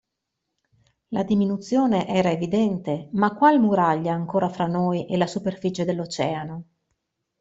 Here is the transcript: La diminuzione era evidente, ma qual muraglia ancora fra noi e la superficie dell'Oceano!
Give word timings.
La 1.09 1.21
diminuzione 1.21 2.07
era 2.07 2.31
evidente, 2.31 3.09
ma 3.11 3.35
qual 3.35 3.59
muraglia 3.59 4.15
ancora 4.15 4.49
fra 4.49 4.65
noi 4.65 5.05
e 5.05 5.15
la 5.15 5.27
superficie 5.27 5.85
dell'Oceano! 5.85 6.63